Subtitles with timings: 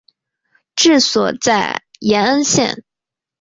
[0.75, 2.83] 治所在延恩县。